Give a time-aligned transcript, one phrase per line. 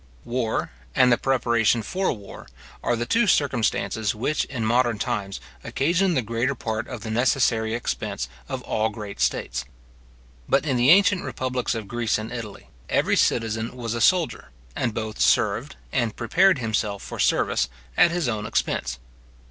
[0.25, 2.47] War, and the preparation for war,
[2.81, 7.75] are the two circumstances which, in modern times, occasion the greater part of the necessary
[7.75, 9.63] expense or all great states.
[10.49, 14.91] But in the ancient republics of Greece and Italy, every citizen was a soldier, and
[14.95, 18.97] both served, and prepared himself for service, at his own expense.